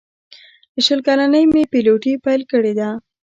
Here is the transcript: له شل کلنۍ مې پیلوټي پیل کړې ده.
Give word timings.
له 0.73 0.81
شل 0.85 0.99
کلنۍ 1.07 1.43
مې 1.53 1.63
پیلوټي 1.71 2.13
پیل 2.25 2.41
کړې 2.51 2.73
ده. 2.79 2.89